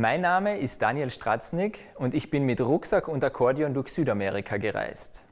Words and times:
Mein 0.00 0.20
Name 0.20 0.58
ist 0.58 0.80
Daniel 0.80 1.10
Stratznik 1.10 1.80
und 1.96 2.14
ich 2.14 2.30
bin 2.30 2.44
mit 2.44 2.60
Rucksack 2.60 3.08
und 3.08 3.24
Akkordeon 3.24 3.74
durch 3.74 3.88
Südamerika 3.88 4.56
gereist. 4.56 5.24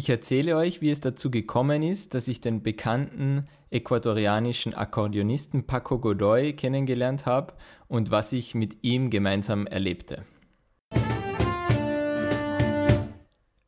Ich 0.00 0.08
erzähle 0.08 0.56
euch, 0.56 0.80
wie 0.80 0.88
es 0.88 1.00
dazu 1.00 1.30
gekommen 1.30 1.82
ist, 1.82 2.14
dass 2.14 2.26
ich 2.26 2.40
den 2.40 2.62
bekannten 2.62 3.44
ecuadorianischen 3.68 4.72
Akkordeonisten 4.72 5.66
Paco 5.66 5.98
Godoy 5.98 6.54
kennengelernt 6.54 7.26
habe 7.26 7.52
und 7.86 8.10
was 8.10 8.32
ich 8.32 8.54
mit 8.54 8.78
ihm 8.80 9.10
gemeinsam 9.10 9.66
erlebte. 9.66 10.24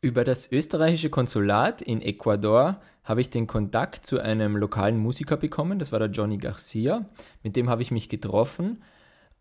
Über 0.00 0.24
das 0.24 0.50
österreichische 0.50 1.10
Konsulat 1.10 1.82
in 1.82 2.00
Ecuador 2.00 2.80
habe 3.04 3.20
ich 3.20 3.28
den 3.28 3.46
Kontakt 3.46 4.06
zu 4.06 4.18
einem 4.18 4.56
lokalen 4.56 4.96
Musiker 4.96 5.37
bekommen, 5.37 5.78
das 5.78 5.92
war 5.92 5.98
der 5.98 6.09
Johnny 6.09 6.38
Garcia, 6.38 7.10
mit 7.42 7.56
dem 7.56 7.68
habe 7.68 7.82
ich 7.82 7.90
mich 7.90 8.09
getroffen 8.09 8.82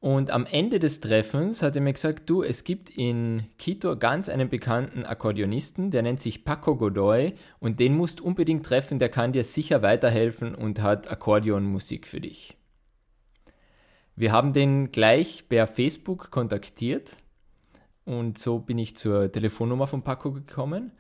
und 0.02 0.32
am 0.32 0.48
Ende 0.48 0.80
des 0.80 1.00
Treffens 1.00 1.62
hat 1.62 1.76
er 1.76 1.82
mir 1.84 1.94
gesagt, 1.94 2.28
du, 2.28 2.42
es 2.42 2.64
gibt 2.64 2.90
in 2.90 3.44
Quito 3.60 3.96
ganz 3.96 4.30
einen 4.30 4.50
bekannten 4.50 5.06
Akkordeonisten, 5.06 5.92
der 5.92 6.02
nennt 6.02 6.20
sich 6.20 6.44
Paco 6.44 6.76
Godoy 6.76 7.36
und 7.60 7.80
den 7.80 7.96
musst 7.96 8.20
du 8.20 8.24
unbedingt 8.24 8.66
treffen, 8.66 8.98
der 8.98 9.10
kann 9.10 9.32
dir 9.32 9.44
sicher 9.44 9.84
weiterhelfen 9.84 10.56
und 10.56 10.82
hat 10.82 11.12
Akkordeonmusik 11.12 12.08
für 12.08 12.20
dich. 12.20 12.58
Wir 14.16 14.32
haben 14.32 14.54
den 14.54 14.92
gleich 14.92 15.48
per 15.48 15.68
Facebook 15.68 16.32
kontaktiert 16.32 17.18
und 18.04 18.40
so 18.40 18.58
bin 18.58 18.80
ich 18.80 18.96
zur 18.96 19.32
Telefonnummer 19.32 19.86
von 19.86 20.02
Paco 20.02 20.32
gekommen. 20.32 20.94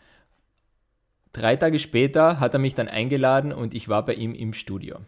Drei 1.33 1.55
Tage 1.55 1.79
später 1.79 2.39
hat 2.39 2.53
er 2.53 2.59
mich 2.59 2.75
dann 2.75 2.87
eingeladen 2.87 3.51
und 3.51 3.73
ich 3.73 3.89
war 3.89 4.05
bei 4.05 4.13
ihm 4.13 4.35
im 4.35 4.53
Studio 4.53 4.99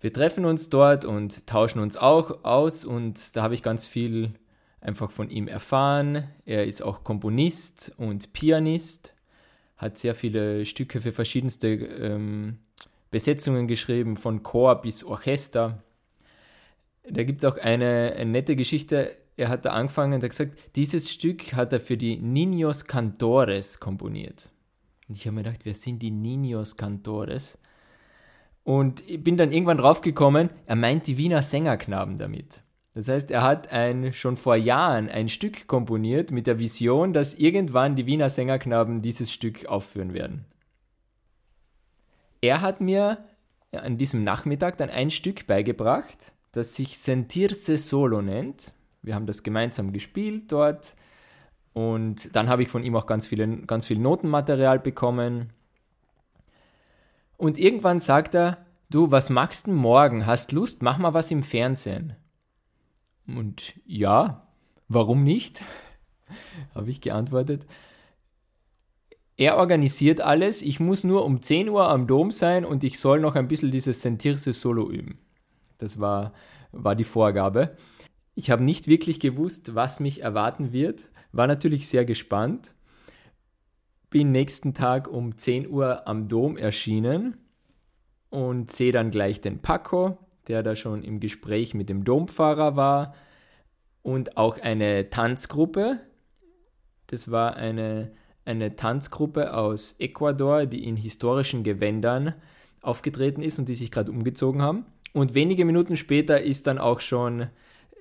wir 0.00 0.12
treffen 0.12 0.44
uns 0.44 0.68
dort 0.68 1.04
und 1.04 1.46
tauschen 1.46 1.80
uns 1.80 1.96
auch 1.96 2.44
aus 2.44 2.84
und 2.84 3.36
da 3.36 3.42
habe 3.42 3.54
ich 3.54 3.62
ganz 3.62 3.86
viel 3.86 4.32
einfach 4.80 5.10
von 5.10 5.30
ihm 5.30 5.48
erfahren. 5.48 6.28
Er 6.44 6.66
ist 6.66 6.82
auch 6.82 7.02
Komponist 7.02 7.92
und 7.96 8.32
Pianist, 8.32 9.14
hat 9.76 9.98
sehr 9.98 10.14
viele 10.14 10.64
Stücke 10.64 11.00
für 11.00 11.12
verschiedenste 11.12 11.68
ähm, 11.68 12.58
Besetzungen 13.10 13.66
geschrieben, 13.66 14.16
von 14.16 14.42
Chor 14.42 14.80
bis 14.80 15.02
Orchester. 15.02 15.82
Da 17.10 17.24
gibt 17.24 17.42
es 17.42 17.44
auch 17.44 17.56
eine, 17.56 18.14
eine, 18.16 18.30
nette 18.30 18.54
Geschichte. 18.54 19.16
Er 19.36 19.48
hat 19.48 19.64
da 19.64 19.70
angefangen 19.70 20.14
und 20.14 20.22
hat 20.22 20.30
gesagt, 20.30 20.58
dieses 20.76 21.10
Stück 21.10 21.54
hat 21.54 21.72
er 21.72 21.80
für 21.80 21.96
die 21.96 22.18
Niños 22.18 22.86
Cantores 22.86 23.80
komponiert. 23.80 24.50
Und 25.08 25.16
ich 25.16 25.26
habe 25.26 25.36
mir 25.36 25.44
gedacht, 25.44 25.60
wer 25.64 25.74
sind 25.74 26.00
die 26.00 26.10
Niños 26.10 26.76
Cantores? 26.76 27.58
Und 28.68 29.08
ich 29.08 29.24
bin 29.24 29.38
dann 29.38 29.50
irgendwann 29.50 29.78
draufgekommen, 29.78 30.50
er 30.66 30.76
meint 30.76 31.06
die 31.06 31.16
Wiener 31.16 31.40
Sängerknaben 31.40 32.18
damit. 32.18 32.60
Das 32.92 33.08
heißt, 33.08 33.30
er 33.30 33.40
hat 33.40 33.72
ein, 33.72 34.12
schon 34.12 34.36
vor 34.36 34.56
Jahren 34.56 35.08
ein 35.08 35.30
Stück 35.30 35.66
komponiert 35.66 36.32
mit 36.32 36.46
der 36.46 36.58
Vision, 36.58 37.14
dass 37.14 37.32
irgendwann 37.32 37.96
die 37.96 38.04
Wiener 38.04 38.28
Sängerknaben 38.28 39.00
dieses 39.00 39.32
Stück 39.32 39.64
aufführen 39.64 40.12
werden. 40.12 40.44
Er 42.42 42.60
hat 42.60 42.82
mir 42.82 43.24
an 43.72 43.96
diesem 43.96 44.22
Nachmittag 44.22 44.76
dann 44.76 44.90
ein 44.90 45.10
Stück 45.10 45.46
beigebracht, 45.46 46.34
das 46.52 46.74
sich 46.74 46.98
Sentirse 46.98 47.78
Solo 47.78 48.20
nennt. 48.20 48.74
Wir 49.00 49.14
haben 49.14 49.24
das 49.24 49.42
gemeinsam 49.44 49.94
gespielt 49.94 50.52
dort 50.52 50.94
und 51.72 52.36
dann 52.36 52.50
habe 52.50 52.64
ich 52.64 52.68
von 52.68 52.84
ihm 52.84 52.96
auch 52.96 53.06
ganz, 53.06 53.28
viele, 53.28 53.48
ganz 53.62 53.86
viel 53.86 53.98
Notenmaterial 53.98 54.78
bekommen 54.78 55.54
und 57.38 57.56
irgendwann 57.56 58.00
sagt 58.00 58.34
er, 58.34 58.58
du, 58.90 59.10
was 59.10 59.30
machst 59.30 59.66
du 59.66 59.72
morgen? 59.72 60.26
Hast 60.26 60.52
Lust? 60.52 60.82
Mach 60.82 60.98
mal 60.98 61.14
was 61.14 61.30
im 61.30 61.42
Fernsehen. 61.42 62.16
Und 63.26 63.74
ja, 63.86 64.48
warum 64.88 65.24
nicht? 65.24 65.62
Habe 66.74 66.90
ich 66.90 67.00
geantwortet. 67.00 67.66
Er 69.36 69.56
organisiert 69.56 70.20
alles, 70.20 70.62
ich 70.62 70.80
muss 70.80 71.04
nur 71.04 71.24
um 71.24 71.42
10 71.42 71.68
Uhr 71.68 71.88
am 71.88 72.06
Dom 72.06 72.30
sein 72.30 72.64
und 72.64 72.82
ich 72.82 72.98
soll 72.98 73.20
noch 73.20 73.36
ein 73.36 73.46
bisschen 73.46 73.70
dieses 73.70 74.02
Sentirse 74.02 74.52
Solo 74.52 74.90
üben. 74.90 75.18
Das 75.78 76.00
war, 76.00 76.32
war 76.72 76.96
die 76.96 77.04
Vorgabe. 77.04 77.76
Ich 78.34 78.50
habe 78.50 78.64
nicht 78.64 78.88
wirklich 78.88 79.20
gewusst, 79.20 79.76
was 79.76 80.00
mich 80.00 80.22
erwarten 80.22 80.72
wird, 80.72 81.10
war 81.30 81.46
natürlich 81.46 81.88
sehr 81.88 82.04
gespannt 82.04 82.74
bin 84.10 84.32
nächsten 84.32 84.74
Tag 84.74 85.08
um 85.08 85.36
10 85.36 85.68
Uhr 85.68 86.06
am 86.06 86.28
Dom 86.28 86.56
erschienen 86.56 87.36
und 88.30 88.70
sehe 88.70 88.92
dann 88.92 89.10
gleich 89.10 89.40
den 89.40 89.60
Paco, 89.60 90.18
der 90.48 90.62
da 90.62 90.76
schon 90.76 91.02
im 91.02 91.20
Gespräch 91.20 91.74
mit 91.74 91.88
dem 91.88 92.04
Dompfarrer 92.04 92.76
war 92.76 93.14
und 94.02 94.36
auch 94.36 94.58
eine 94.58 95.10
Tanzgruppe. 95.10 96.00
Das 97.06 97.30
war 97.30 97.56
eine, 97.56 98.12
eine 98.44 98.76
Tanzgruppe 98.76 99.54
aus 99.54 99.98
Ecuador, 99.98 100.66
die 100.66 100.84
in 100.84 100.96
historischen 100.96 101.62
Gewändern 101.62 102.34
aufgetreten 102.80 103.42
ist 103.42 103.58
und 103.58 103.68
die 103.68 103.74
sich 103.74 103.90
gerade 103.90 104.10
umgezogen 104.10 104.62
haben. 104.62 104.86
Und 105.12 105.34
wenige 105.34 105.64
Minuten 105.64 105.96
später 105.96 106.40
ist 106.40 106.66
dann 106.66 106.78
auch 106.78 107.00
schon 107.00 107.48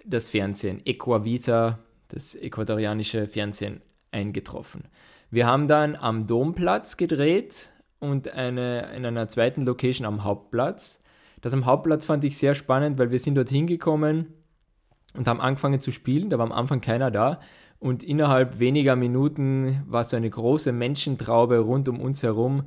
das 0.06 0.30
Fernsehen, 0.30 0.82
Equavisa, 0.86 1.80
das 2.10 2.36
ecuadorianische 2.36 3.28
Fernsehen, 3.28 3.82
eingetroffen. 4.12 4.84
Wir 5.30 5.46
haben 5.46 5.68
dann 5.68 5.96
am 5.96 6.28
Domplatz 6.28 6.96
gedreht 6.96 7.72
und 8.00 8.34
eine, 8.34 8.94
in 8.96 9.06
einer 9.06 9.28
zweiten 9.28 9.66
Location 9.66 10.06
am 10.06 10.24
Hauptplatz. 10.24 11.04
Das 11.42 11.54
am 11.54 11.66
Hauptplatz 11.66 12.06
fand 12.06 12.24
ich 12.24 12.38
sehr 12.38 12.56
spannend, 12.56 12.98
weil 12.98 13.12
wir 13.12 13.20
sind 13.20 13.36
dort 13.36 13.50
hingekommen 13.50 14.34
und 15.16 15.28
haben 15.28 15.42
angefangen 15.42 15.80
zu 15.80 15.92
spielen. 15.92 16.30
Da 16.30 16.38
war 16.38 16.46
am 16.46 16.52
Anfang 16.52 16.82
keiner 16.82 17.12
da. 17.12 17.40
Und 17.80 18.04
innerhalb 18.04 18.60
weniger 18.60 18.96
Minuten 18.96 19.84
war 19.88 20.04
so 20.04 20.18
eine 20.18 20.30
große 20.30 20.72
Menschentraube 20.72 21.60
rund 21.60 21.88
um 21.90 22.00
uns 22.00 22.24
herum. 22.24 22.64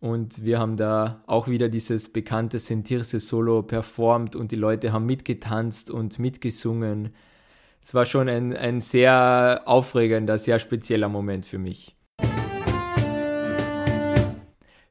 Und 0.00 0.44
wir 0.44 0.58
haben 0.58 0.76
da 0.76 1.22
auch 1.26 1.48
wieder 1.48 1.68
dieses 1.68 2.12
bekannte 2.12 2.58
Sentirse 2.58 3.18
Solo 3.20 3.62
performt 3.62 4.36
und 4.36 4.52
die 4.52 4.56
Leute 4.56 4.92
haben 4.92 5.06
mitgetanzt 5.06 5.90
und 5.90 6.18
mitgesungen 6.18 7.14
es 7.84 7.92
war 7.92 8.06
schon 8.06 8.30
ein, 8.30 8.56
ein 8.56 8.80
sehr 8.80 9.62
aufregender, 9.66 10.38
sehr 10.38 10.58
spezieller 10.58 11.10
Moment 11.10 11.44
für 11.44 11.58
mich. 11.58 11.94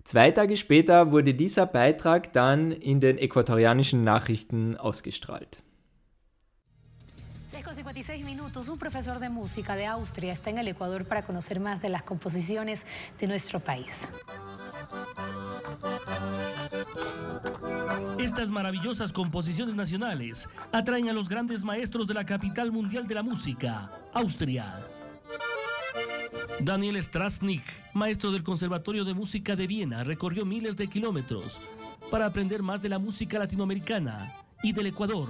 Zwei 0.03 0.31
Tage 0.31 0.57
später 0.57 1.11
wurde 1.11 1.33
dieser 1.33 1.65
Beitrag 1.65 2.33
dann 2.33 2.71
in 2.71 2.99
den 2.99 3.17
äquatorianischen 3.17 4.03
Nachrichten 4.03 4.75
ausgestrahlt. 4.77 5.63
56 7.51 8.25
minutos, 8.25 8.67
un 8.67 8.77
profesor 8.77 9.19
de 9.19 9.29
música 9.29 9.75
de 9.75 9.85
Austria 9.85 10.33
está 10.33 10.49
en 10.49 10.57
el 10.57 10.67
Ecuador 10.67 11.05
para 11.05 11.21
conocer 11.21 11.59
más 11.59 11.81
de 11.81 11.89
las 11.89 12.03
composiciones 12.03 12.85
de 13.19 13.27
nuestro 13.27 13.59
país. 13.59 13.93
Estas 18.19 18.51
maravillosas 18.51 19.13
composiciones 19.13 19.75
nacionales 19.75 20.47
atraen 20.71 21.09
a 21.09 21.13
los 21.13 21.29
grandes 21.29 21.63
maestros 21.63 22.07
de 22.07 22.13
la 22.13 22.25
capital 22.25 22.71
mundial 22.71 23.07
de 23.07 23.15
la 23.15 23.23
música, 23.23 23.89
Austria. 24.13 24.65
Daniel 26.59 27.01
Strasnik, 27.01 27.63
maestro 27.93 28.31
del 28.31 28.43
Conservatorio 28.43 29.05
de 29.05 29.13
Música 29.13 29.55
de 29.55 29.67
Viena, 29.67 30.03
recorrió 30.03 30.45
miles 30.45 30.75
de 30.77 30.87
kilómetros 30.87 31.59
para 32.09 32.25
aprender 32.25 32.63
más 32.63 32.81
de 32.81 32.89
la 32.89 32.99
música 32.99 33.39
latinoamericana 33.39 34.31
y 34.63 34.73
del 34.73 34.87
Ecuador. 34.87 35.29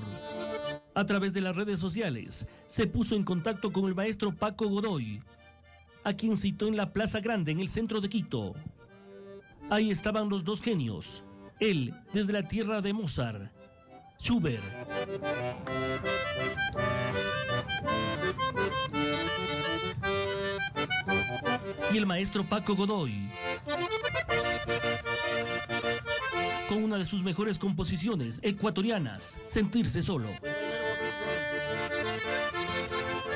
A 0.96 1.06
través 1.06 1.34
de 1.34 1.41
las 1.41 1.56
redes 1.56 1.79
sociales, 1.79 2.46
se 2.68 2.88
puso 2.88 3.16
en 3.16 3.23
contacto 3.23 3.72
con 3.72 3.85
el 3.85 3.96
maestro 3.96 4.32
Paco 4.32 4.67
Godoy, 4.67 5.22
a 6.03 6.14
quien 6.14 6.38
citó 6.38 6.67
en 6.67 6.78
la 6.78 6.91
Plaza 6.91 7.20
Grande 7.20 7.52
en 7.52 7.59
el 7.59 7.70
centro 7.70 7.99
de 7.99 8.09
Quito. 8.09 8.53
Ahí 9.70 9.91
estaban 9.91 10.29
los 10.29 10.43
dos 10.43 10.61
genios, 10.61 11.23
él 11.59 11.93
desde 12.14 12.34
la 12.34 12.43
tierra 12.43 12.82
de 12.82 12.93
Mozart, 12.93 13.52
Schubert. 14.20 14.64
Y 21.91 21.97
el 21.97 22.05
maestro 22.05 22.43
Paco 22.43 22.75
Godoy. 22.75 23.29
Con 26.67 26.84
una 26.84 26.97
de 26.97 27.05
sus 27.05 27.23
mejores 27.23 27.59
composiciones 27.59 28.40
ecuatorianas, 28.41 29.37
Sentirse 29.47 30.02
Solo. 30.02 30.29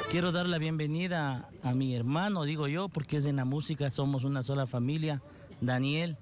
Quiero 0.09 0.31
dar 0.31 0.47
la 0.47 0.57
bienvenida 0.57 1.49
a 1.63 1.73
mi 1.73 1.95
hermano, 1.95 2.43
digo 2.43 2.67
yo, 2.67 2.87
porque 2.89 3.17
es 3.17 3.25
en 3.25 3.35
la 3.35 3.45
música, 3.45 3.91
somos 3.91 4.23
una 4.23 4.41
sola 4.41 4.65
familia, 4.65 5.21
Daniel 5.59 6.17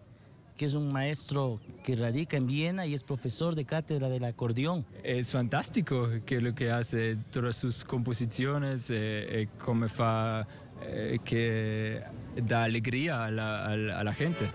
que 0.57 0.65
es 0.65 0.73
un 0.73 0.91
maestro 0.91 1.59
que 1.83 1.95
radica 1.95 2.37
en 2.37 2.47
Viena 2.47 2.85
y 2.85 2.93
es 2.93 3.03
profesor 3.03 3.55
de 3.55 3.65
cátedra 3.65 4.07
del 4.09 4.23
acordeón. 4.23 4.85
Es 5.03 5.31
fantástico 5.31 6.09
que 6.25 6.39
lo 6.39 6.55
que 6.55 6.71
hace, 6.71 7.17
todas 7.31 7.57
sus 7.57 7.83
composiciones, 7.83 8.89
eh, 8.89 8.95
eh, 9.41 9.47
como 9.63 9.89
fa, 9.89 10.47
eh, 10.87 11.19
que 11.23 12.01
da 12.35 12.63
alegría 12.63 13.25
a 13.25 13.31
la, 13.31 13.65
a 13.65 13.75
la- 13.75 13.99
a 13.99 14.03
la 14.03 14.13
gente. 14.13 14.49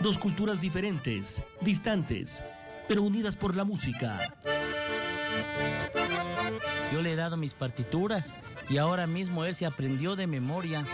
Dos 0.00 0.18
culturas 0.18 0.60
diferentes, 0.60 1.42
distantes, 1.60 2.42
pero 2.88 3.02
unidas 3.02 3.36
por 3.36 3.54
la 3.56 3.64
música. 3.64 4.18
Yo 6.92 7.00
le 7.02 7.12
he 7.12 7.16
dado 7.16 7.36
mis 7.36 7.54
partituras 7.54 8.34
y 8.68 8.78
ahora 8.78 9.06
mismo 9.06 9.44
él 9.44 9.54
se 9.54 9.64
aprendió 9.64 10.16
de 10.16 10.26
memoria. 10.26 10.84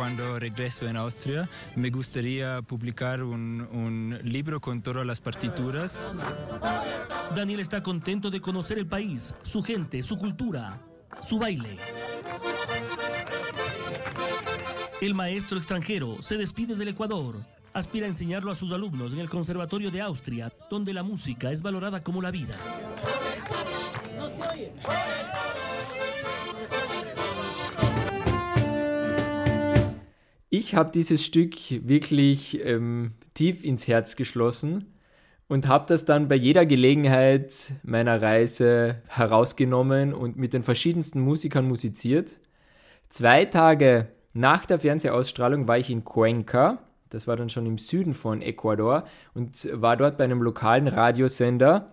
Cuando 0.00 0.38
regreso 0.38 0.88
en 0.88 0.96
Austria, 0.96 1.46
me 1.76 1.90
gustaría 1.90 2.62
publicar 2.62 3.22
un, 3.22 4.18
libro 4.22 4.58
con 4.58 4.80
todas 4.80 5.04
las 5.04 5.20
partituras. 5.20 6.10
Daniel 7.36 7.60
está 7.60 7.82
contento 7.82 8.30
de 8.30 8.40
conocer 8.40 8.78
el 8.78 8.86
país, 8.86 9.34
su 9.42 9.62
gente, 9.62 10.02
su 10.02 10.16
cultura, 10.16 10.78
su 11.22 11.38
baile. 11.38 11.76
El 15.02 15.12
maestro 15.12 15.58
extranjero 15.58 16.22
se 16.22 16.38
despide 16.38 16.76
del 16.76 16.88
Ecuador. 16.88 17.36
Aspira 17.74 18.06
a 18.06 18.08
enseñarlo 18.08 18.50
a 18.50 18.54
sus 18.54 18.72
alumnos 18.72 19.12
en 19.12 19.18
el 19.18 19.28
Conservatorio 19.28 19.90
de 19.90 20.00
Austria, 20.00 20.50
donde 20.70 20.94
la 20.94 21.02
música 21.02 21.52
es 21.52 21.60
valorada 21.60 22.02
como 22.02 22.22
la 22.22 22.30
vida. 22.30 22.56
Ich 30.52 30.74
habe 30.74 30.90
dieses 30.90 31.24
Stück 31.24 31.54
wirklich 31.86 32.60
ähm, 32.64 33.12
tief 33.34 33.62
ins 33.62 33.86
Herz 33.86 34.16
geschlossen 34.16 34.92
und 35.46 35.68
habe 35.68 35.84
das 35.86 36.04
dann 36.04 36.26
bei 36.26 36.34
jeder 36.34 36.66
Gelegenheit 36.66 37.72
meiner 37.84 38.20
Reise 38.20 38.96
herausgenommen 39.06 40.12
und 40.12 40.36
mit 40.36 40.52
den 40.52 40.64
verschiedensten 40.64 41.20
Musikern 41.20 41.68
musiziert. 41.68 42.40
Zwei 43.10 43.44
Tage 43.44 44.08
nach 44.32 44.66
der 44.66 44.80
Fernsehausstrahlung 44.80 45.68
war 45.68 45.78
ich 45.78 45.88
in 45.88 46.04
Cuenca, 46.04 46.78
das 47.10 47.28
war 47.28 47.36
dann 47.36 47.48
schon 47.48 47.66
im 47.66 47.78
Süden 47.78 48.12
von 48.12 48.42
Ecuador 48.42 49.04
und 49.34 49.68
war 49.72 49.96
dort 49.96 50.18
bei 50.18 50.24
einem 50.24 50.42
lokalen 50.42 50.88
Radiosender. 50.88 51.92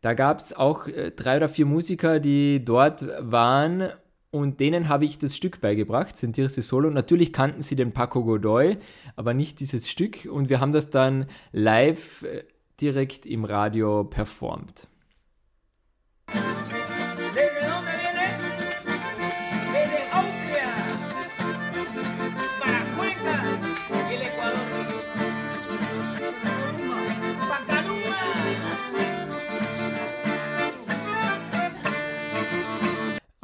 Da 0.00 0.14
gab 0.14 0.38
es 0.38 0.56
auch 0.56 0.86
äh, 0.86 1.10
drei 1.10 1.38
oder 1.38 1.48
vier 1.48 1.66
Musiker, 1.66 2.20
die 2.20 2.64
dort 2.64 3.04
waren 3.18 3.90
und 4.30 4.60
denen 4.60 4.88
habe 4.88 5.04
ich 5.04 5.18
das 5.18 5.36
Stück 5.36 5.60
beigebracht, 5.60 6.16
Sentirse 6.16 6.62
Solo. 6.62 6.90
Natürlich 6.90 7.32
kannten 7.32 7.62
sie 7.62 7.76
den 7.76 7.92
Paco 7.92 8.24
Godoy, 8.24 8.78
aber 9.14 9.34
nicht 9.34 9.60
dieses 9.60 9.88
Stück 9.88 10.26
und 10.30 10.48
wir 10.48 10.60
haben 10.60 10.72
das 10.72 10.90
dann 10.90 11.26
live 11.52 12.22
äh, 12.22 12.44
direkt 12.80 13.26
im 13.26 13.44
Radio 13.44 14.04
performt. 14.04 14.88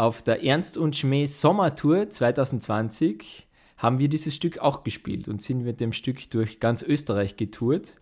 Auf 0.03 0.21
der 0.21 0.43
Ernst 0.43 0.77
und 0.79 0.97
Schmäh 0.97 1.27
Sommertour 1.27 2.11
2020 2.11 3.47
haben 3.77 4.01
wir 4.01 4.09
dieses 4.09 4.35
Stück 4.35 4.59
auch 4.59 4.83
gespielt 4.83 5.29
und 5.29 5.41
sind 5.41 5.63
mit 5.63 5.81
dem 5.81 5.93
Stück 5.93 6.29
durch 6.33 6.59
ganz 6.59 6.83
Österreich 6.83 7.37
getourt. 7.37 7.95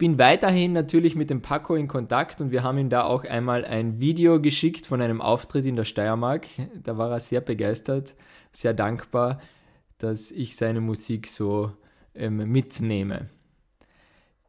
Bin 0.00 0.18
weiterhin 0.18 0.72
natürlich 0.72 1.14
mit 1.14 1.28
dem 1.28 1.42
Paco 1.42 1.74
in 1.74 1.86
Kontakt 1.86 2.40
und 2.40 2.52
wir 2.52 2.62
haben 2.62 2.78
ihm 2.78 2.88
da 2.88 3.04
auch 3.04 3.22
einmal 3.24 3.66
ein 3.66 4.00
Video 4.00 4.40
geschickt 4.40 4.86
von 4.86 5.02
einem 5.02 5.20
Auftritt 5.20 5.66
in 5.66 5.76
der 5.76 5.84
Steiermark. 5.84 6.46
Da 6.82 6.96
war 6.96 7.10
er 7.10 7.20
sehr 7.20 7.42
begeistert, 7.42 8.14
sehr 8.50 8.72
dankbar, 8.72 9.42
dass 9.98 10.30
ich 10.30 10.56
seine 10.56 10.80
Musik 10.80 11.26
so 11.26 11.72
ähm, 12.14 12.50
mitnehme. 12.50 13.28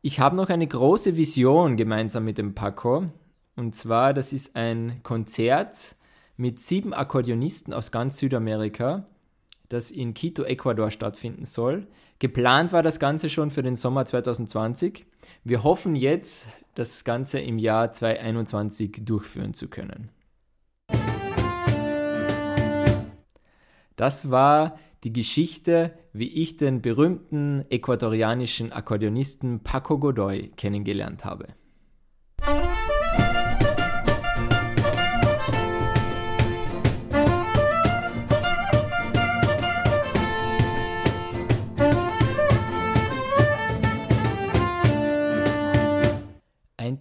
Ich 0.01 0.21
habe 0.21 0.37
noch 0.37 0.47
eine 0.47 0.65
große 0.65 1.17
Vision 1.17 1.75
gemeinsam 1.75 2.23
mit 2.23 2.37
dem 2.37 2.55
Paco. 2.55 3.09
Und 3.57 3.75
zwar, 3.75 4.13
das 4.13 4.31
ist 4.31 4.55
ein 4.55 5.01
Konzert 5.03 5.97
mit 6.37 6.61
sieben 6.61 6.93
Akkordeonisten 6.93 7.73
aus 7.73 7.91
ganz 7.91 8.15
Südamerika, 8.19 9.05
das 9.71 9.91
in 9.91 10.13
Quito, 10.13 10.43
Ecuador 10.43 10.91
stattfinden 10.91 11.45
soll. 11.45 11.87
Geplant 12.19 12.73
war 12.73 12.83
das 12.83 12.99
Ganze 12.99 13.29
schon 13.29 13.51
für 13.51 13.63
den 13.63 13.75
Sommer 13.75 14.05
2020. 14.05 15.05
Wir 15.43 15.63
hoffen 15.63 15.95
jetzt, 15.95 16.49
das 16.75 17.03
Ganze 17.03 17.39
im 17.39 17.57
Jahr 17.57 17.91
2021 17.91 19.01
durchführen 19.03 19.53
zu 19.53 19.67
können. 19.67 20.09
Das 23.95 24.31
war 24.31 24.79
die 25.03 25.13
Geschichte, 25.13 25.93
wie 26.13 26.29
ich 26.29 26.57
den 26.57 26.81
berühmten 26.81 27.65
äquatorianischen 27.69 28.71
Akkordeonisten 28.71 29.61
Paco 29.61 29.97
Godoy 29.97 30.51
kennengelernt 30.55 31.25
habe. 31.25 31.47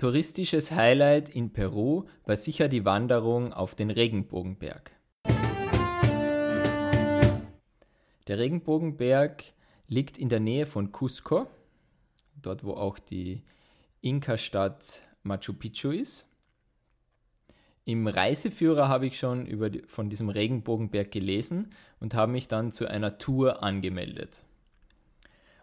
Touristisches 0.00 0.70
Highlight 0.70 1.29
in 1.29 1.52
Peru 1.52 2.05
war 2.25 2.37
sicher 2.37 2.69
die 2.69 2.87
Wanderung 2.87 3.52
auf 3.52 3.75
den 3.75 3.91
Regenbogenberg. 3.91 4.93
Der 8.26 8.38
Regenbogenberg 8.38 9.44
liegt 9.88 10.17
in 10.17 10.31
der 10.31 10.41
Nähe 10.41 10.64
von 10.64 10.91
Cusco, 10.91 11.49
dort 12.40 12.64
wo 12.64 12.73
auch 12.73 12.99
die 12.99 13.42
Inka-Stadt 14.00 15.04
Machu 15.23 15.52
Picchu 15.52 15.90
ist. 15.90 16.26
Im 17.85 18.07
Reiseführer 18.07 18.88
habe 18.88 19.07
ich 19.07 19.19
schon 19.19 19.45
über 19.45 19.71
von 19.87 20.09
diesem 20.09 20.30
Regenbogenberg 20.30 21.11
gelesen 21.11 21.69
und 21.99 22.14
habe 22.14 22.33
mich 22.33 22.49
dann 22.49 22.73
zu 22.73 22.87
einer 22.87 23.19
Tour 23.19 23.62
angemeldet. 23.62 24.45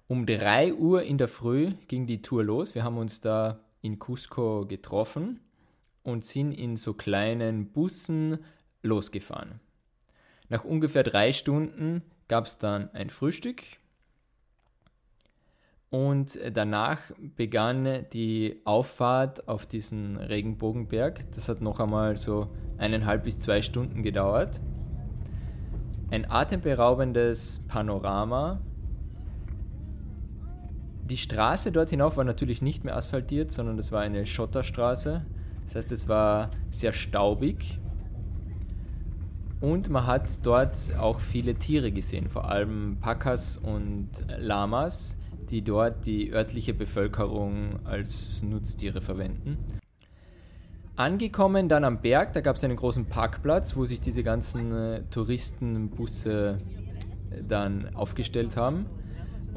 Um 0.07 0.27
3 0.27 0.75
Uhr 0.75 1.01
in 1.01 1.17
der 1.17 1.27
Früh 1.27 1.71
ging 1.87 2.05
die 2.05 2.21
Tour 2.21 2.43
los. 2.43 2.75
Wir 2.75 2.83
haben 2.83 2.99
uns 2.99 3.19
da 3.19 3.63
in 3.87 3.99
Cusco 3.99 4.65
getroffen 4.67 5.39
und 6.03 6.23
sind 6.23 6.51
in 6.51 6.75
so 6.75 6.93
kleinen 6.93 7.71
Bussen 7.71 8.39
losgefahren. 8.83 9.59
Nach 10.49 10.63
ungefähr 10.63 11.03
drei 11.03 11.31
Stunden 11.31 12.01
gab 12.27 12.45
es 12.45 12.57
dann 12.57 12.89
ein 12.91 13.09
Frühstück 13.09 13.63
und 15.89 16.37
danach 16.53 16.99
begann 17.37 18.05
die 18.11 18.61
Auffahrt 18.65 19.47
auf 19.47 19.65
diesen 19.65 20.17
Regenbogenberg. 20.17 21.31
Das 21.31 21.47
hat 21.47 21.61
noch 21.61 21.79
einmal 21.79 22.17
so 22.17 22.49
eineinhalb 22.77 23.23
bis 23.23 23.39
zwei 23.39 23.61
Stunden 23.61 24.03
gedauert. 24.03 24.61
Ein 26.11 26.29
atemberaubendes 26.29 27.65
Panorama. 27.67 28.61
Die 31.09 31.15
Straße 31.15 31.71
dort 31.71 31.89
hinauf 31.89 32.17
war 32.17 32.25
natürlich 32.25 32.61
nicht 32.61 32.83
mehr 32.83 32.97
asphaltiert, 32.97 33.53
sondern 33.53 33.77
das 33.77 33.93
war 33.93 34.01
eine 34.01 34.25
Schotterstraße. 34.25 35.25
Das 35.63 35.75
heißt, 35.75 35.91
es 35.93 36.09
war 36.09 36.49
sehr 36.69 36.91
staubig. 36.91 37.79
Und 39.61 39.89
man 39.89 40.05
hat 40.05 40.45
dort 40.45 40.77
auch 40.97 41.21
viele 41.21 41.55
Tiere 41.55 41.93
gesehen, 41.93 42.27
vor 42.27 42.51
allem 42.51 42.97
Pakas 42.99 43.57
und 43.57 44.09
Lamas, 44.37 45.17
die 45.49 45.61
dort 45.61 46.05
die 46.05 46.33
örtliche 46.33 46.73
Bevölkerung 46.73 47.79
als 47.85 48.43
Nutztiere 48.43 48.99
verwenden. 48.99 49.57
Angekommen 50.97 51.69
dann 51.69 51.85
am 51.85 52.01
Berg, 52.01 52.33
da 52.33 52.41
gab 52.41 52.57
es 52.57 52.65
einen 52.65 52.75
großen 52.75 53.05
Parkplatz, 53.05 53.77
wo 53.77 53.85
sich 53.85 54.01
diese 54.01 54.23
ganzen 54.23 54.75
äh, 54.75 55.03
Touristenbusse 55.09 56.57
dann 57.47 57.95
aufgestellt 57.95 58.57
haben. 58.57 58.87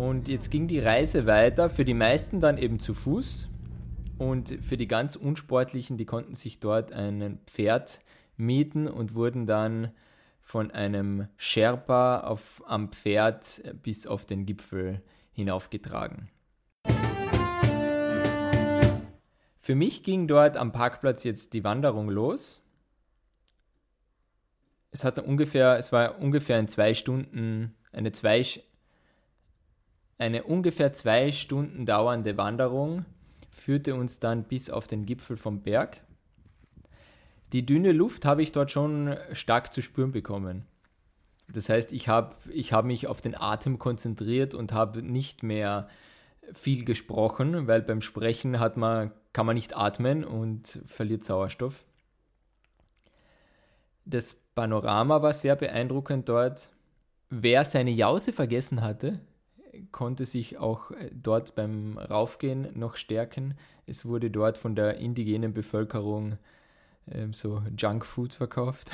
Und 0.00 0.28
jetzt 0.28 0.50
ging 0.50 0.66
die 0.66 0.78
Reise 0.78 1.26
weiter, 1.26 1.68
für 1.68 1.84
die 1.84 1.92
meisten 1.92 2.40
dann 2.40 2.56
eben 2.56 2.78
zu 2.78 2.94
Fuß. 2.94 3.50
Und 4.16 4.56
für 4.62 4.78
die 4.78 4.88
ganz 4.88 5.14
Unsportlichen, 5.14 5.98
die 5.98 6.06
konnten 6.06 6.34
sich 6.34 6.58
dort 6.58 6.90
ein 6.90 7.38
Pferd 7.46 8.00
mieten 8.38 8.88
und 8.88 9.14
wurden 9.14 9.44
dann 9.44 9.92
von 10.40 10.70
einem 10.70 11.28
Sherpa 11.36 12.20
auf, 12.20 12.62
am 12.66 12.90
Pferd 12.92 13.62
bis 13.82 14.06
auf 14.06 14.24
den 14.24 14.46
Gipfel 14.46 15.02
hinaufgetragen. 15.32 16.30
Für 19.58 19.74
mich 19.74 20.02
ging 20.02 20.26
dort 20.26 20.56
am 20.56 20.72
Parkplatz 20.72 21.24
jetzt 21.24 21.52
die 21.52 21.62
Wanderung 21.62 22.08
los. 22.08 22.62
Es 24.92 25.04
hatte 25.04 25.22
ungefähr, 25.22 25.76
es 25.76 25.92
war 25.92 26.18
ungefähr 26.20 26.58
in 26.58 26.68
zwei 26.68 26.94
Stunden, 26.94 27.74
eine 27.92 28.12
zwei, 28.12 28.42
eine 30.20 30.42
ungefähr 30.42 30.92
zwei 30.92 31.32
Stunden 31.32 31.86
dauernde 31.86 32.36
Wanderung 32.36 33.06
führte 33.50 33.94
uns 33.94 34.20
dann 34.20 34.44
bis 34.44 34.68
auf 34.68 34.86
den 34.86 35.06
Gipfel 35.06 35.38
vom 35.38 35.62
Berg. 35.62 36.02
Die 37.52 37.64
dünne 37.64 37.92
Luft 37.92 38.26
habe 38.26 38.42
ich 38.42 38.52
dort 38.52 38.70
schon 38.70 39.16
stark 39.32 39.72
zu 39.72 39.80
spüren 39.80 40.12
bekommen. 40.12 40.66
Das 41.48 41.70
heißt, 41.70 41.92
ich 41.92 42.08
habe 42.08 42.36
ich 42.52 42.72
hab 42.72 42.84
mich 42.84 43.06
auf 43.06 43.22
den 43.22 43.34
Atem 43.34 43.78
konzentriert 43.78 44.54
und 44.54 44.72
habe 44.72 45.02
nicht 45.02 45.42
mehr 45.42 45.88
viel 46.52 46.84
gesprochen, 46.84 47.66
weil 47.66 47.80
beim 47.80 48.02
Sprechen 48.02 48.60
hat 48.60 48.76
man, 48.76 49.12
kann 49.32 49.46
man 49.46 49.54
nicht 49.54 49.76
atmen 49.76 50.24
und 50.24 50.80
verliert 50.86 51.24
Sauerstoff. 51.24 51.84
Das 54.04 54.34
Panorama 54.54 55.22
war 55.22 55.32
sehr 55.32 55.56
beeindruckend 55.56 56.28
dort. 56.28 56.70
Wer 57.30 57.64
seine 57.64 57.90
Jause 57.90 58.32
vergessen 58.32 58.82
hatte, 58.82 59.20
konnte 59.92 60.26
sich 60.26 60.58
auch 60.58 60.90
äh, 60.90 61.10
dort 61.12 61.54
beim 61.54 61.98
Raufgehen 61.98 62.68
noch 62.78 62.96
stärken. 62.96 63.54
Es 63.86 64.04
wurde 64.04 64.30
dort 64.30 64.58
von 64.58 64.74
der 64.74 64.98
indigenen 64.98 65.54
Bevölkerung 65.54 66.38
ähm, 67.10 67.32
so 67.32 67.62
Junkfood 67.76 68.34
verkauft. 68.34 68.90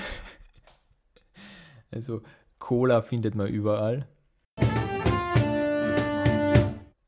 also 1.90 2.22
Cola 2.58 3.02
findet 3.02 3.34
man 3.34 3.48
überall. 3.48 4.06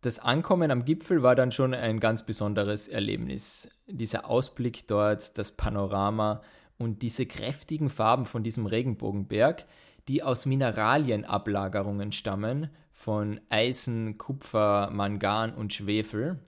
Das 0.00 0.20
Ankommen 0.20 0.70
am 0.70 0.84
Gipfel 0.84 1.22
war 1.22 1.34
dann 1.34 1.50
schon 1.50 1.75
ein 1.75 1.98
ganz 1.98 2.25
besonderes 2.25 2.87
Erlebnis. 2.87 3.68
Dieser 3.88 4.30
Ausblick 4.30 4.87
dort, 4.87 5.37
das 5.37 5.52
Panorama 5.52 6.40
und 6.78 7.02
diese 7.02 7.26
kräftigen 7.26 7.90
Farben 7.90 8.25
von 8.25 8.44
diesem 8.44 8.66
Regenbogenberg, 8.66 9.66
die 10.08 10.22
aus 10.22 10.46
Mineralienablagerungen 10.46 12.12
stammen, 12.12 12.70
von 12.92 13.40
Eisen, 13.48 14.18
Kupfer, 14.18 14.90
Mangan 14.92 15.54
und 15.54 15.72
Schwefel. 15.72 16.40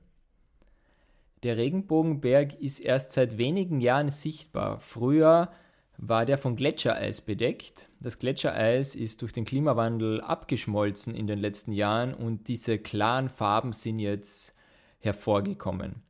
Der 1.44 1.56
Regenbogenberg 1.56 2.60
ist 2.60 2.80
erst 2.80 3.12
seit 3.12 3.38
wenigen 3.38 3.80
Jahren 3.80 4.10
sichtbar. 4.10 4.80
Früher 4.80 5.50
war 5.96 6.26
der 6.26 6.38
von 6.38 6.56
Gletschereis 6.56 7.20
bedeckt. 7.20 7.88
Das 8.00 8.18
Gletschereis 8.18 8.94
ist 8.94 9.22
durch 9.22 9.32
den 9.32 9.44
Klimawandel 9.44 10.20
abgeschmolzen 10.22 11.14
in 11.14 11.26
den 11.26 11.38
letzten 11.38 11.72
Jahren 11.72 12.14
und 12.14 12.48
diese 12.48 12.78
klaren 12.78 13.28
Farben 13.28 13.72
sind 13.72 13.98
jetzt 13.98 14.54
hervorgekommen. 14.98 16.02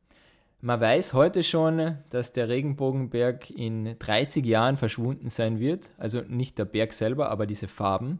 Man 0.63 0.79
weiß 0.79 1.13
heute 1.15 1.41
schon, 1.41 1.97
dass 2.11 2.33
der 2.33 2.47
Regenbogenberg 2.47 3.49
in 3.49 3.97
30 3.97 4.45
Jahren 4.45 4.77
verschwunden 4.77 5.27
sein 5.27 5.59
wird, 5.59 5.91
also 5.97 6.21
nicht 6.27 6.59
der 6.59 6.65
Berg 6.65 6.93
selber, 6.93 7.31
aber 7.31 7.47
diese 7.47 7.67
Farben, 7.67 8.19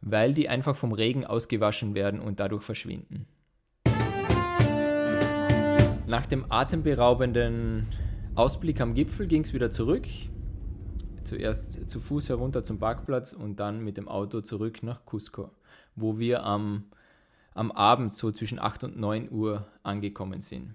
weil 0.00 0.32
die 0.32 0.48
einfach 0.48 0.74
vom 0.74 0.92
Regen 0.92 1.26
ausgewaschen 1.26 1.94
werden 1.94 2.18
und 2.18 2.40
dadurch 2.40 2.62
verschwinden. 2.62 3.26
Nach 6.06 6.24
dem 6.24 6.50
atemberaubenden 6.50 7.86
Ausblick 8.36 8.80
am 8.80 8.94
Gipfel 8.94 9.26
ging 9.26 9.42
es 9.42 9.52
wieder 9.52 9.68
zurück. 9.68 10.06
Zuerst 11.24 11.90
zu 11.90 12.00
Fuß 12.00 12.30
herunter 12.30 12.62
zum 12.62 12.78
Parkplatz 12.78 13.34
und 13.34 13.60
dann 13.60 13.84
mit 13.84 13.98
dem 13.98 14.08
Auto 14.08 14.40
zurück 14.40 14.82
nach 14.82 15.04
Cusco, 15.04 15.50
wo 15.94 16.18
wir 16.18 16.42
am, 16.42 16.84
am 17.52 17.70
Abend 17.70 18.14
so 18.14 18.30
zwischen 18.30 18.58
8 18.58 18.84
und 18.84 18.98
9 18.98 19.30
Uhr 19.30 19.66
angekommen 19.82 20.40
sind. 20.40 20.74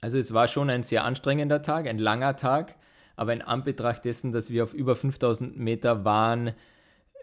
Also 0.00 0.16
es 0.18 0.32
war 0.32 0.48
schon 0.48 0.70
ein 0.70 0.82
sehr 0.82 1.04
anstrengender 1.04 1.60
Tag, 1.60 1.86
ein 1.86 1.98
langer 1.98 2.36
Tag, 2.36 2.76
aber 3.16 3.34
in 3.34 3.42
Anbetracht 3.42 4.04
dessen, 4.06 4.32
dass 4.32 4.50
wir 4.50 4.64
auf 4.64 4.72
über 4.72 4.96
5000 4.96 5.58
Meter 5.58 6.04
waren, 6.06 6.52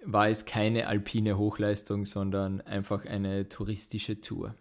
war 0.03 0.29
es 0.29 0.45
keine 0.45 0.87
alpine 0.87 1.39
Hochleistung, 1.39 2.05
sondern 2.05 2.61
einfach 2.61 3.05
eine 3.05 3.49
touristische 3.49 4.21
Tour. 4.21 4.53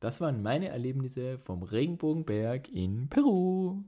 Das 0.00 0.20
waren 0.20 0.42
meine 0.42 0.68
Erlebnisse 0.68 1.38
vom 1.38 1.62
Regenbogenberg 1.62 2.68
in 2.68 3.08
Peru. 3.08 3.84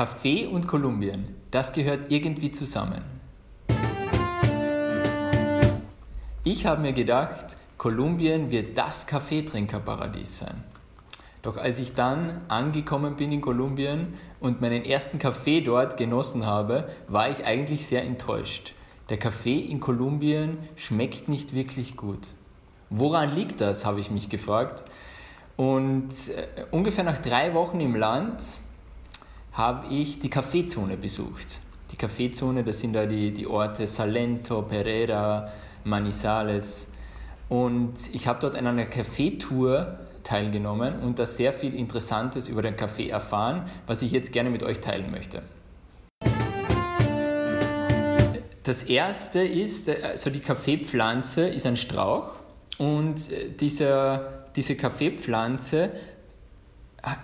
Kaffee 0.00 0.46
und 0.46 0.66
Kolumbien, 0.66 1.36
das 1.50 1.74
gehört 1.74 2.10
irgendwie 2.10 2.50
zusammen. 2.50 3.04
Ich 6.42 6.64
habe 6.64 6.80
mir 6.80 6.94
gedacht, 6.94 7.58
Kolumbien 7.76 8.50
wird 8.50 8.78
das 8.78 9.06
Kaffeetrinkerparadies 9.06 10.38
sein. 10.38 10.64
Doch 11.42 11.58
als 11.58 11.78
ich 11.78 11.92
dann 11.92 12.40
angekommen 12.48 13.16
bin 13.16 13.30
in 13.30 13.42
Kolumbien 13.42 14.14
und 14.40 14.62
meinen 14.62 14.86
ersten 14.86 15.18
Kaffee 15.18 15.60
dort 15.60 15.98
genossen 15.98 16.46
habe, 16.46 16.88
war 17.06 17.28
ich 17.28 17.44
eigentlich 17.44 17.86
sehr 17.86 18.02
enttäuscht. 18.02 18.72
Der 19.10 19.18
Kaffee 19.18 19.58
in 19.58 19.80
Kolumbien 19.80 20.56
schmeckt 20.76 21.28
nicht 21.28 21.54
wirklich 21.54 21.98
gut. 21.98 22.28
Woran 22.88 23.34
liegt 23.34 23.60
das, 23.60 23.84
habe 23.84 24.00
ich 24.00 24.10
mich 24.10 24.30
gefragt. 24.30 24.82
Und 25.58 26.08
äh, 26.30 26.64
ungefähr 26.70 27.04
nach 27.04 27.18
drei 27.18 27.52
Wochen 27.52 27.80
im 27.80 27.94
Land 27.94 28.60
habe 29.52 29.92
ich 29.92 30.18
die 30.18 30.30
Kaffeezone 30.30 30.96
besucht. 30.96 31.60
Die 31.90 31.96
Kaffeezone, 31.96 32.62
das 32.62 32.80
sind 32.80 32.92
da 32.92 33.06
die, 33.06 33.32
die 33.32 33.46
Orte 33.46 33.86
Salento, 33.86 34.62
Pereira, 34.62 35.48
Manizales. 35.84 36.90
Und 37.48 38.14
ich 38.14 38.28
habe 38.28 38.38
dort 38.40 38.54
an 38.54 38.66
einer 38.66 38.86
Kaffeetour 38.86 39.98
teilgenommen 40.22 41.00
und 41.00 41.18
da 41.18 41.26
sehr 41.26 41.52
viel 41.52 41.74
Interessantes 41.74 42.48
über 42.48 42.62
den 42.62 42.76
Kaffee 42.76 43.08
erfahren, 43.08 43.64
was 43.86 44.02
ich 44.02 44.12
jetzt 44.12 44.32
gerne 44.32 44.50
mit 44.50 44.62
euch 44.62 44.80
teilen 44.80 45.10
möchte. 45.10 45.42
Das 48.62 48.84
erste 48.84 49.40
ist, 49.40 49.88
also 49.88 50.30
die 50.30 50.40
Kaffeepflanze 50.40 51.48
ist 51.48 51.66
ein 51.66 51.76
Strauch 51.76 52.34
und 52.78 53.30
dieser, 53.60 54.44
diese 54.54 54.76
Kaffeepflanze 54.76 55.90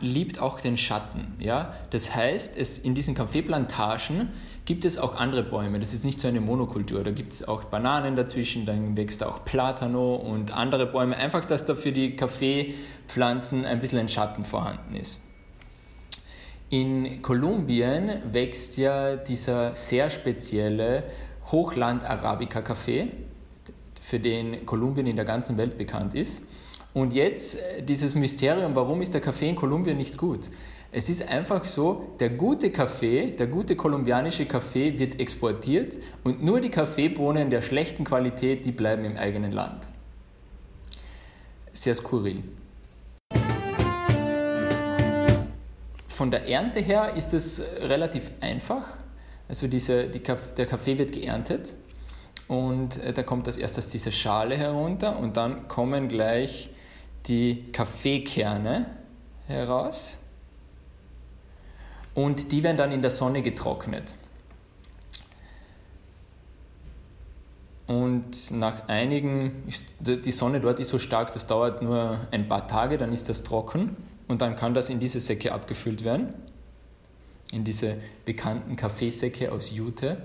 liebt 0.01 0.41
auch 0.41 0.61
den 0.61 0.77
Schatten. 0.77 1.35
Ja? 1.39 1.75
Das 1.91 2.15
heißt, 2.15 2.57
es, 2.57 2.79
in 2.79 2.95
diesen 2.95 3.15
Kaffeeplantagen 3.15 4.31
gibt 4.65 4.85
es 4.85 4.99
auch 4.99 5.17
andere 5.17 5.43
Bäume. 5.43 5.79
Das 5.79 5.95
ist 5.95 6.05
nicht 6.05 6.21
so 6.21 6.29
eine 6.29 6.41
Monokultur. 6.41 7.05
Da 7.05 7.11
gibt 7.11 7.33
es 7.33 7.47
auch 7.47 7.65
Bananen 7.65 8.17
dazwischen, 8.17 8.67
dann 8.67 8.97
wächst 8.97 9.23
auch 9.23 9.45
Platano 9.45 10.17
und 10.17 10.53
andere 10.53 10.87
Bäume. 10.87 11.17
Einfach, 11.17 11.45
dass 11.45 11.65
da 11.65 11.75
für 11.75 11.93
die 11.93 12.17
Kaffeepflanzen 12.17 13.65
ein 13.65 13.81
bisschen 13.81 13.99
ein 14.01 14.09
Schatten 14.09 14.45
vorhanden 14.45 14.97
ist. 14.97 15.23
In 16.69 17.23
Kolumbien 17.23 18.23
wächst 18.33 18.77
ja 18.77 19.17
dieser 19.17 19.75
sehr 19.77 20.11
spezielle 20.11 21.05
Hochland-Arabica-Kaffee, 21.53 23.13
für 24.07 24.21
den 24.21 24.65
Kolumbien 24.67 25.09
in 25.09 25.17
der 25.17 25.25
ganzen 25.25 25.57
Welt 25.59 25.79
bekannt 25.79 26.15
ist. 26.15 26.46
Und 26.97 27.13
jetzt 27.13 27.61
äh, 27.61 27.83
dieses 27.83 28.15
Mysterium, 28.15 28.75
warum 28.75 29.03
ist 29.03 29.13
der 29.13 29.21
Kaffee 29.21 29.51
in 29.51 29.55
Kolumbien 29.55 29.99
nicht 29.99 30.17
gut? 30.17 30.49
Es 30.91 31.11
ist 31.11 31.29
einfach 31.29 31.67
so, 31.67 32.15
der 32.21 32.31
gute 32.31 32.71
Kaffee, 32.71 33.33
der 33.33 33.49
gute 33.49 33.77
kolumbianische 33.77 34.47
Kaffee 34.47 34.99
wird 34.99 35.21
exportiert 35.21 35.99
und 36.25 36.43
nur 36.43 36.59
die 36.63 36.71
Kaffeebohnen 36.71 37.51
der 37.51 37.61
schlechten 37.61 38.03
Qualität, 38.05 38.65
die 38.65 38.73
bleiben 38.73 39.05
im 39.05 39.19
eigenen 39.19 39.53
Land. 39.53 39.89
Sehr 41.75 41.95
skurril. 41.95 42.43
Von 46.09 46.31
der 46.31 46.49
Ernte 46.49 46.81
her 46.81 47.13
ist 47.15 47.35
es 47.35 47.63
relativ 47.79 48.31
einfach. 48.41 49.01
Also 49.51 49.67
diese, 49.67 50.07
die, 50.07 50.23
der 50.23 50.65
Kaffee 50.65 50.97
wird 50.97 51.13
geerntet 51.13 51.75
und 52.49 52.97
äh, 53.05 53.13
da 53.13 53.23
kommt 53.23 53.49
als 53.49 53.59
erstes 53.59 53.89
diese 53.89 54.13
Schale 54.13 54.57
herunter 54.57 55.19
und 55.19 55.37
dann 55.37 55.69
kommen 55.69 56.09
gleich 56.09 56.71
die 57.29 57.65
Kaffeekerne 57.73 58.87
heraus 59.47 60.21
und 62.15 62.51
die 62.53 62.63
werden 62.63 62.77
dann 62.77 62.93
in 62.93 63.03
der 63.03 63.11
Sonne 63.11 63.43
getrocknet. 63.43 64.17
Und 67.87 68.51
nach 68.51 68.89
einigen, 68.89 69.63
die 70.01 70.33
Sonne 70.33 70.61
dort 70.61 70.81
ist 70.81 70.89
so 70.89 70.99
stark, 70.99 71.31
das 71.33 71.47
dauert 71.47 71.83
nur 71.83 72.27
ein 72.33 72.49
paar 72.49 72.67
Tage, 72.67 72.99
dann 72.99 73.13
ist 73.13 73.29
das 73.29 73.45
trocken. 73.45 73.97
und 74.29 74.43
dann 74.43 74.57
kann 74.57 74.75
das 74.75 74.91
in 74.91 74.99
diese 74.99 75.21
Säcke 75.21 75.53
abgefüllt 75.53 76.05
werden, 76.05 76.35
in 77.53 77.63
diese 77.63 77.97
bekannten 78.25 78.75
Kaffeesäcke 78.75 79.53
aus 79.53 79.71
Jute. 79.71 80.17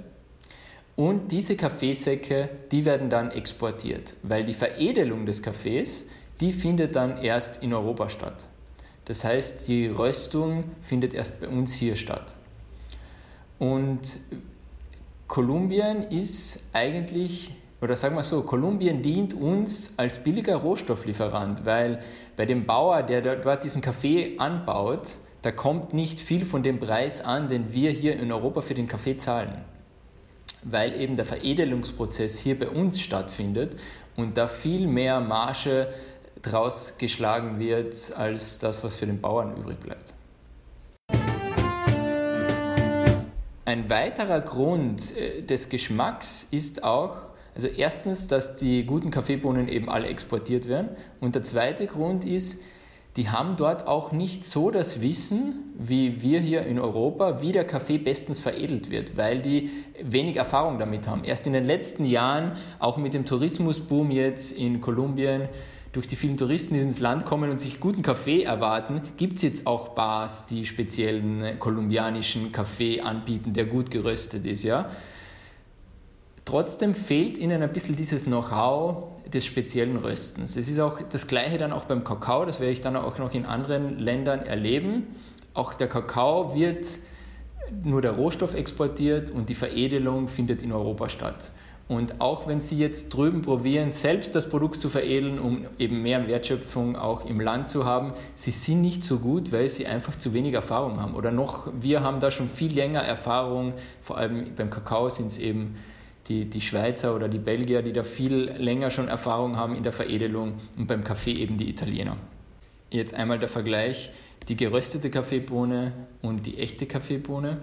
Und 0.95 1.31
diese 1.31 1.55
Kaffeesäcke, 1.55 2.49
die 2.71 2.83
werden 2.83 3.09
dann 3.09 3.29
exportiert, 3.29 4.15
weil 4.23 4.43
die 4.43 4.53
Veredelung 4.53 5.27
des 5.27 5.43
Kaffees, 5.43 6.07
die 6.41 6.51
findet 6.51 6.95
dann 6.95 7.17
erst 7.19 7.63
in 7.63 7.73
Europa 7.73 8.09
statt. 8.09 8.47
Das 9.05 9.23
heißt, 9.23 9.67
die 9.67 9.87
Röstung 9.87 10.63
findet 10.81 11.13
erst 11.13 11.39
bei 11.39 11.47
uns 11.47 11.73
hier 11.73 11.95
statt. 11.95 12.35
Und 13.59 14.19
Kolumbien 15.27 16.03
ist 16.03 16.69
eigentlich, 16.73 17.53
oder 17.81 17.95
sagen 17.95 18.15
wir 18.15 18.23
so, 18.23 18.41
Kolumbien 18.41 19.01
dient 19.01 19.33
uns 19.33 19.97
als 19.97 20.17
billiger 20.23 20.57
Rohstofflieferant, 20.57 21.65
weil 21.65 21.99
bei 22.35 22.45
dem 22.45 22.65
Bauer, 22.65 23.03
der 23.03 23.21
dort 23.35 23.63
diesen 23.63 23.81
Kaffee 23.81 24.37
anbaut, 24.37 25.15
da 25.41 25.51
kommt 25.51 25.93
nicht 25.93 26.19
viel 26.19 26.45
von 26.45 26.63
dem 26.63 26.79
Preis 26.79 27.23
an, 27.23 27.49
den 27.49 27.73
wir 27.73 27.91
hier 27.91 28.19
in 28.19 28.31
Europa 28.31 28.61
für 28.61 28.73
den 28.73 28.87
Kaffee 28.87 29.17
zahlen. 29.17 29.63
Weil 30.63 30.99
eben 30.99 31.15
der 31.15 31.25
Veredelungsprozess 31.25 32.37
hier 32.37 32.59
bei 32.59 32.69
uns 32.69 32.99
stattfindet 32.99 33.77
und 34.15 34.37
da 34.37 34.47
viel 34.47 34.85
mehr 34.85 35.19
Marge 35.19 35.87
draus 36.41 36.97
geschlagen 36.97 37.59
wird, 37.59 38.13
als 38.15 38.59
das, 38.59 38.83
was 38.83 38.97
für 38.97 39.05
den 39.05 39.21
Bauern 39.21 39.55
übrig 39.57 39.79
bleibt. 39.79 40.13
Ein 43.65 43.89
weiterer 43.89 44.41
Grund 44.41 45.15
äh, 45.15 45.43
des 45.43 45.69
Geschmacks 45.69 46.47
ist 46.51 46.83
auch, 46.83 47.29
also 47.55 47.67
erstens, 47.67 48.27
dass 48.27 48.55
die 48.55 48.85
guten 48.85 49.11
Kaffeebohnen 49.11 49.67
eben 49.67 49.89
alle 49.89 50.07
exportiert 50.07 50.67
werden. 50.67 50.89
Und 51.19 51.35
der 51.35 51.43
zweite 51.43 51.87
Grund 51.87 52.25
ist, 52.25 52.63
die 53.17 53.29
haben 53.29 53.57
dort 53.57 53.87
auch 53.87 54.13
nicht 54.13 54.45
so 54.45 54.71
das 54.71 55.01
Wissen, 55.01 55.73
wie 55.77 56.21
wir 56.21 56.39
hier 56.39 56.63
in 56.63 56.79
Europa, 56.79 57.41
wie 57.41 57.51
der 57.51 57.65
Kaffee 57.65 57.97
bestens 57.97 58.39
veredelt 58.39 58.89
wird, 58.89 59.17
weil 59.17 59.41
die 59.41 59.69
wenig 60.01 60.37
Erfahrung 60.37 60.79
damit 60.79 61.07
haben. 61.07 61.25
Erst 61.25 61.45
in 61.45 61.53
den 61.53 61.65
letzten 61.65 62.05
Jahren, 62.05 62.53
auch 62.79 62.95
mit 62.97 63.13
dem 63.13 63.25
Tourismusboom 63.25 64.11
jetzt 64.11 64.57
in 64.57 64.79
Kolumbien, 64.79 65.49
durch 65.91 66.07
die 66.07 66.15
vielen 66.15 66.37
Touristen, 66.37 66.73
die 66.73 66.79
ins 66.79 66.99
Land 66.99 67.25
kommen 67.25 67.49
und 67.49 67.59
sich 67.59 67.79
guten 67.79 68.01
Kaffee 68.01 68.43
erwarten, 68.43 69.01
gibt 69.17 69.37
es 69.37 69.41
jetzt 69.41 69.67
auch 69.67 69.89
Bars, 69.89 70.45
die 70.45 70.65
speziellen 70.65 71.59
kolumbianischen 71.59 72.51
Kaffee 72.51 73.01
anbieten, 73.01 73.53
der 73.53 73.65
gut 73.65 73.91
geröstet 73.91 74.45
ist. 74.45 74.63
Ja? 74.63 74.89
Trotzdem 76.45 76.95
fehlt 76.95 77.37
ihnen 77.37 77.61
ein 77.61 77.73
bisschen 77.73 77.95
dieses 77.95 78.25
Know-how 78.25 79.09
des 79.31 79.45
speziellen 79.45 79.97
Röstens. 79.97 80.55
Es 80.55 80.69
ist 80.69 80.79
auch 80.79 81.01
das 81.01 81.27
Gleiche 81.27 81.57
dann 81.57 81.73
auch 81.73 81.85
beim 81.85 82.03
Kakao, 82.03 82.45
das 82.45 82.59
werde 82.59 82.73
ich 82.73 82.81
dann 82.81 82.95
auch 82.95 83.17
noch 83.17 83.33
in 83.33 83.45
anderen 83.45 83.99
Ländern 83.99 84.41
erleben. 84.41 85.07
Auch 85.53 85.73
der 85.73 85.87
Kakao 85.87 86.55
wird 86.55 86.87
nur 87.83 88.01
der 88.01 88.11
Rohstoff 88.11 88.53
exportiert 88.53 89.29
und 89.29 89.49
die 89.49 89.55
Veredelung 89.55 90.27
findet 90.27 90.61
in 90.61 90.71
Europa 90.71 91.09
statt. 91.09 91.51
Und 91.87 92.21
auch 92.21 92.47
wenn 92.47 92.61
Sie 92.61 92.77
jetzt 92.77 93.09
drüben 93.09 93.41
probieren, 93.41 93.91
selbst 93.91 94.33
das 94.33 94.49
Produkt 94.49 94.77
zu 94.77 94.89
veredeln, 94.89 95.39
um 95.39 95.65
eben 95.77 96.01
mehr 96.01 96.27
Wertschöpfung 96.27 96.95
auch 96.95 97.25
im 97.25 97.41
Land 97.41 97.67
zu 97.67 97.85
haben, 97.85 98.13
Sie 98.33 98.51
sind 98.51 98.81
nicht 98.81 99.03
so 99.03 99.19
gut, 99.19 99.51
weil 99.51 99.67
Sie 99.67 99.87
einfach 99.87 100.15
zu 100.15 100.33
wenig 100.33 100.53
Erfahrung 100.53 101.01
haben. 101.01 101.15
Oder 101.15 101.31
noch, 101.31 101.67
wir 101.81 102.01
haben 102.01 102.21
da 102.21 102.31
schon 102.31 102.47
viel 102.47 102.73
länger 102.73 103.01
Erfahrung, 103.01 103.73
vor 104.01 104.17
allem 104.17 104.55
beim 104.55 104.69
Kakao 104.69 105.09
sind 105.09 105.27
es 105.27 105.37
eben 105.37 105.75
die, 106.27 106.45
die 106.45 106.61
Schweizer 106.61 107.15
oder 107.15 107.27
die 107.27 107.39
Belgier, 107.39 107.81
die 107.81 107.93
da 107.93 108.03
viel 108.03 108.51
länger 108.57 108.89
schon 108.89 109.07
Erfahrung 109.07 109.57
haben 109.57 109.75
in 109.75 109.83
der 109.83 109.93
Veredelung 109.93 110.59
und 110.77 110.87
beim 110.87 111.03
Kaffee 111.03 111.33
eben 111.33 111.57
die 111.57 111.69
Italiener. 111.69 112.15
Jetzt 112.89 113.13
einmal 113.13 113.39
der 113.39 113.49
Vergleich, 113.49 114.11
die 114.47 114.55
geröstete 114.55 115.09
Kaffeebohne 115.09 115.93
und 116.21 116.45
die 116.45 116.57
echte 116.57 116.85
Kaffeebohne. 116.85 117.57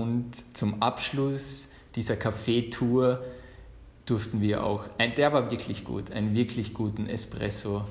Und 0.00 0.56
zum 0.56 0.80
Abschluss 0.80 1.72
dieser 1.96 2.16
Kaffeetour 2.16 3.20
durften 4.06 4.40
wir 4.40 4.62
auch, 4.62 4.84
der 5.16 5.32
war 5.32 5.50
wirklich 5.50 5.84
gut, 5.84 6.12
einen 6.12 6.34
wirklich 6.36 6.72
guten 6.72 7.08
Espresso 7.08 7.82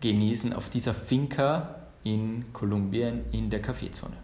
genießen 0.00 0.54
auf 0.54 0.70
dieser 0.70 0.94
Finca 0.94 1.76
in 2.02 2.46
Kolumbien 2.54 3.24
in 3.30 3.50
der 3.50 3.60
Kaffeezone. 3.60 4.16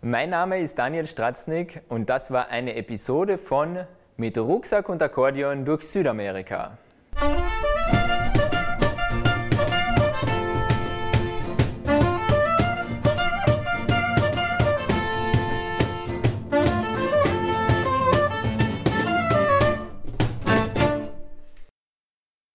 Mein 0.00 0.30
Name 0.30 0.58
ist 0.60 0.78
Daniel 0.78 1.06
Stratznik 1.06 1.82
und 1.88 2.08
das 2.08 2.30
war 2.30 2.48
eine 2.48 2.74
Episode 2.74 3.36
von 3.36 3.78
Mit 4.16 4.38
Rucksack 4.38 4.88
und 4.88 5.02
Akkordeon 5.02 5.64
durch 5.66 5.82
Südamerika. 5.82 6.78